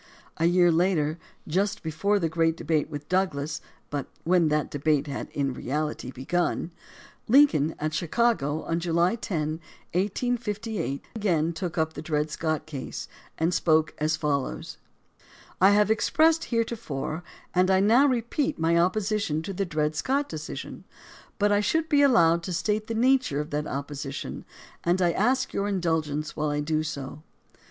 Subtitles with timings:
[0.37, 3.61] A year later, just before the great debate with Douglas,
[3.91, 6.71] but when that debate had in reahty begun,
[7.27, 9.59] Lincoln at Chicago on July 10,
[9.93, 14.77] 1858, again took up the Dred Scott case and spoke as follows:
[15.61, 17.23] I have expressed heretofore,
[17.53, 20.83] and I now repeat, my opposi tion to the Dred Scott decision;
[21.37, 23.39] but I should be allowed to THE DEMOCRACY OF ABRAHAM LINCOLN 145 state the nature
[23.39, 24.45] of that opposition,
[24.83, 27.21] and I ask your indulgence while I do so.